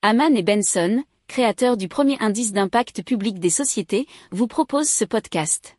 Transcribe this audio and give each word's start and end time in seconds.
Haman 0.00 0.36
et 0.36 0.44
Benson, 0.44 1.02
créateurs 1.26 1.76
du 1.76 1.88
premier 1.88 2.16
indice 2.20 2.52
d'impact 2.52 3.02
public 3.02 3.40
des 3.40 3.50
sociétés, 3.50 4.06
vous 4.30 4.46
proposent 4.46 4.88
ce 4.88 5.04
podcast. 5.04 5.76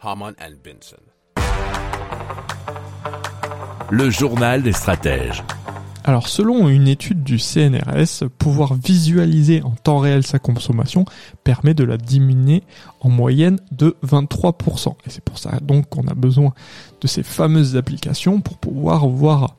Haman 0.00 0.32
and 0.40 0.54
Benson. 0.64 0.96
Le 3.90 4.08
journal 4.08 4.62
des 4.62 4.72
stratèges. 4.72 5.44
Alors 6.02 6.28
selon 6.28 6.70
une 6.70 6.88
étude 6.88 7.22
du 7.22 7.38
CNRS, 7.38 8.26
pouvoir 8.38 8.72
visualiser 8.72 9.62
en 9.62 9.72
temps 9.72 9.98
réel 9.98 10.26
sa 10.26 10.38
consommation 10.38 11.04
permet 11.44 11.74
de 11.74 11.84
la 11.84 11.98
diminuer 11.98 12.62
en 13.00 13.10
moyenne 13.10 13.60
de 13.72 13.94
23%. 14.06 14.94
Et 15.04 15.10
c'est 15.10 15.22
pour 15.22 15.38
ça 15.38 15.58
donc 15.60 15.90
qu'on 15.90 16.06
a 16.06 16.14
besoin 16.14 16.54
de 17.02 17.06
ces 17.06 17.22
fameuses 17.22 17.76
applications 17.76 18.40
pour 18.40 18.56
pouvoir 18.56 19.06
voir 19.06 19.56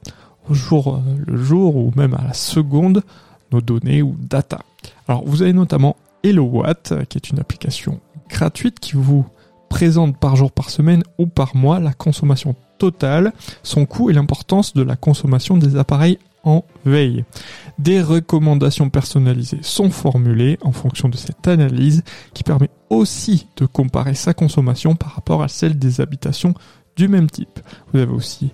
au 0.52 0.54
jour 0.54 0.96
euh, 0.96 1.16
le 1.26 1.38
jour 1.38 1.76
ou 1.76 1.92
même 1.96 2.14
à 2.14 2.24
la 2.24 2.34
seconde 2.34 3.04
nos 3.52 3.62
données 3.62 4.02
ou 4.02 4.16
data. 4.20 4.62
Alors 5.08 5.24
vous 5.26 5.42
avez 5.42 5.54
notamment 5.54 5.96
HelloWatt 6.24 7.06
qui 7.08 7.18
est 7.18 7.30
une 7.30 7.40
application 7.40 8.00
gratuite 8.30 8.80
qui 8.80 8.94
vous 8.94 9.26
présente 9.70 10.18
par 10.18 10.36
jour, 10.36 10.52
par 10.52 10.70
semaine 10.70 11.04
ou 11.18 11.28
par 11.28 11.56
mois 11.56 11.80
la 11.80 11.94
consommation 11.94 12.56
totale, 12.78 13.32
son 13.64 13.86
coût 13.86 14.10
et 14.10 14.14
l'importance 14.14 14.74
de 14.74 14.84
la 14.84 14.96
consommation 14.96 15.58
des 15.58 15.78
appareils 15.78 16.20
en 16.44 16.66
veille. 16.86 17.24
Des 17.80 18.02
recommandations 18.02 18.90
personnalisées 18.90 19.60
sont 19.62 19.90
formulées 19.90 20.58
en 20.62 20.72
fonction 20.72 21.08
de 21.08 21.16
cette 21.16 21.48
analyse 21.48 22.04
qui 22.34 22.44
permet 22.44 22.70
aussi 22.90 23.48
de 23.58 23.66
comparer 23.66 24.16
sa 24.16 24.34
consommation 24.34 24.96
par 24.96 25.16
rapport 25.16 25.44
à 25.44 25.48
celle 25.48 25.78
des 25.78 26.02
habitations 26.02 26.54
du 26.96 27.08
même 27.08 27.30
type. 27.30 27.60
Vous 27.94 28.00
avez 28.00 28.12
aussi 28.12 28.52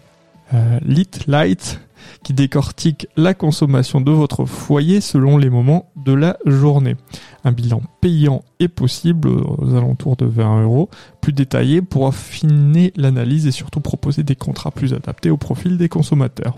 euh, 0.54 0.80
Lit 0.86 1.10
Light 1.28 1.80
qui 2.24 2.34
décortique 2.34 3.08
la 3.16 3.34
consommation 3.34 4.02
de 4.02 4.12
votre 4.12 4.46
foyer 4.46 5.02
selon 5.02 5.38
les 5.38 5.50
moments 5.50 5.90
de 5.96 6.14
la 6.14 6.38
journée. 6.46 6.96
Un 7.44 7.52
bilan 7.52 7.82
payant 8.02 8.44
est 8.60 8.68
possible 8.68 9.30
aux 9.30 9.76
alentours 9.76 10.18
de 10.18 10.26
20 10.26 10.64
euros, 10.64 10.90
plus 11.22 11.34
détaillé 11.34 11.82
pour 11.82 12.08
affiner 12.08 12.92
l'analyse 12.96 13.48
et 13.48 13.52
surtout 13.52 13.80
proposer 13.80 14.24
des 14.24 14.36
contrats 14.36 14.72
plus 14.72 14.94
adaptés 14.94 15.30
au 15.30 15.38
profil 15.38 15.78
des 15.78 15.90
consommateurs. 15.90 16.58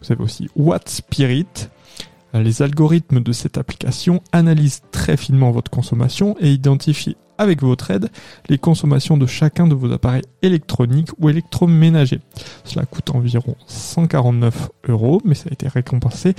Vous 0.00 0.12
avez 0.12 0.22
aussi 0.22 0.48
Watt 0.56 0.88
Spirit. 0.88 1.46
Les 2.32 2.62
algorithmes 2.62 3.20
de 3.20 3.32
cette 3.32 3.58
application 3.58 4.22
analysent 4.30 4.82
très 4.92 5.16
finement 5.16 5.50
votre 5.50 5.70
consommation 5.70 6.36
et 6.38 6.52
identifient 6.52 7.16
avec 7.40 7.62
votre 7.62 7.90
aide 7.90 8.10
les 8.48 8.58
consommations 8.58 9.16
de 9.16 9.26
chacun 9.26 9.66
de 9.66 9.74
vos 9.74 9.90
appareils 9.90 10.22
électroniques 10.42 11.10
ou 11.18 11.30
électroménagers. 11.30 12.20
Cela 12.64 12.84
coûte 12.84 13.10
environ 13.10 13.56
149 13.66 14.70
euros, 14.88 15.22
mais 15.24 15.34
ça 15.34 15.48
a 15.48 15.52
été 15.52 15.66
récompensé 15.66 16.34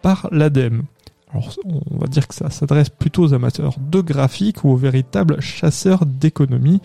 par 0.00 0.28
l'ADEME. 0.32 0.84
Alors, 1.32 1.54
on 1.66 1.98
va 1.98 2.06
dire 2.06 2.26
que 2.26 2.34
ça 2.34 2.48
s'adresse 2.48 2.88
plutôt 2.88 3.24
aux 3.24 3.34
amateurs 3.34 3.74
de 3.78 4.00
graphique 4.00 4.64
ou 4.64 4.70
aux 4.70 4.76
véritables 4.76 5.40
chasseurs 5.42 6.06
d'économie, 6.06 6.80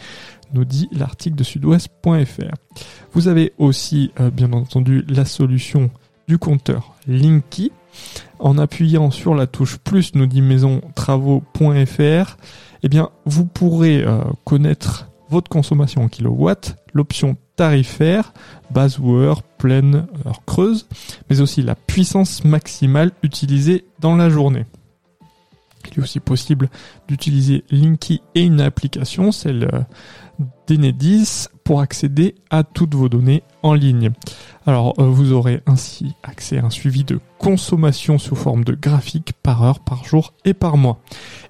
nous 0.54 0.66
dit 0.66 0.90
l'article 0.92 1.38
de 1.38 1.44
sudouest.fr. 1.44 2.56
Vous 3.14 3.28
avez 3.30 3.54
aussi, 3.58 4.12
euh, 4.20 4.32
bien 4.32 4.52
entendu, 4.52 5.06
la 5.08 5.24
solution 5.24 5.92
du 6.32 6.38
compteur 6.38 6.94
Linky. 7.10 7.74
En 8.40 8.58
appuyant 8.58 9.12
sur 9.12 9.36
la 9.36 9.48
touche 9.48 9.78
plus, 9.80 10.16
nous 10.16 10.28
dit 10.28 10.42
maison-travaux.fr, 10.42 12.38
eh 12.84 12.88
bien, 12.88 13.10
vous 13.26 13.46
pourrez 13.46 14.02
euh, 14.02 14.22
connaître 14.46 15.10
votre 15.30 15.50
consommation 15.50 16.04
en 16.04 16.08
kilowatts, 16.08 16.78
l'option 16.94 17.36
tarifaire, 17.58 18.32
base 18.70 18.98
ou 18.98 19.14
heure, 19.16 19.44
pleine, 19.44 20.08
heure 20.26 20.46
creuse, 20.46 20.88
mais 21.30 21.42
aussi 21.42 21.64
la 21.64 21.76
puissance 21.76 22.46
maximale 22.46 23.12
utilisée 23.24 23.84
dans 24.00 24.16
la 24.16 24.30
journée. 24.30 24.66
Il 25.92 26.00
est 26.00 26.02
aussi 26.02 26.22
possible 26.22 26.70
d'utiliser 27.10 27.66
Linky 27.72 28.22
et 28.36 28.44
une 28.44 28.62
application, 28.62 29.34
celle 29.34 29.66
euh, 29.66 29.82
d'Enedis, 30.68 31.48
pour 31.64 31.82
accéder 31.82 32.36
à 32.50 32.64
toutes 32.64 32.96
vos 32.96 33.10
données 33.10 33.44
en 33.64 33.74
ligne. 33.74 34.12
Alors 34.66 34.94
euh, 35.00 35.04
vous 35.04 35.32
aurez 35.32 35.62
ainsi 35.66 36.16
accès 36.24 36.58
à 36.58 36.66
un 36.66 36.70
suivi 36.70 37.04
de 37.04 37.20
consommation 37.40 38.18
sous 38.18 38.36
forme 38.36 38.64
de 38.64 38.74
graphique 38.74 39.34
par 39.42 39.64
heure, 39.64 39.80
par 39.80 40.04
jour 40.04 40.34
et 40.44 40.54
par 40.54 40.78
mois. 40.78 41.00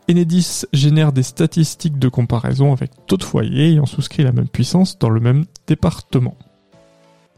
Enedis 0.09 0.63
génère 0.73 1.11
des 1.11 1.23
statistiques 1.23 1.99
de 1.99 2.07
comparaison 2.07 2.71
avec 2.71 2.91
d'autres 3.07 3.25
foyers 3.27 3.71
ayant 3.71 3.85
souscrit 3.85 4.23
la 4.23 4.31
même 4.31 4.47
puissance 4.47 4.99
dans 4.99 5.09
le 5.09 5.19
même 5.19 5.45
département. 5.67 6.35